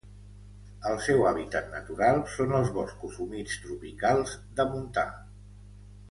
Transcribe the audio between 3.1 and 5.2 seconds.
humits tropicals de montà.